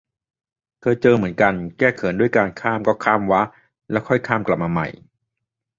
[0.81, 3.41] เคยเจอเหมือนกัน แก้เขินด้วยการ ข้ามก็ข้ามวะ
[3.91, 4.87] แล้วค่อยข้ามกลับมาใหม่